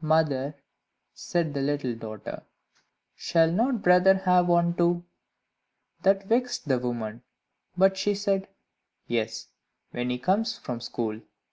"Mother," 0.00 0.56
said 1.14 1.54
the 1.54 1.60
little 1.62 1.94
daughter, 1.94 2.42
"shall 3.14 3.52
not 3.52 3.80
brother 3.80 4.14
have 4.16 4.48
one 4.48 4.74
too?" 4.74 5.04
That 6.02 6.24
vexed 6.26 6.66
the 6.66 6.80
woman, 6.80 7.22
but 7.76 7.96
she 7.96 8.16
said, 8.16 8.48
"Yes, 9.06 9.46
when 9.92 10.10
he 10.10 10.18
comes 10.18 10.58
from 10.58 10.80
school." 10.80 11.20